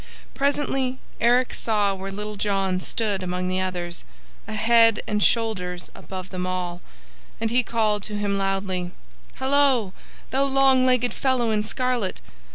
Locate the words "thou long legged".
10.31-11.13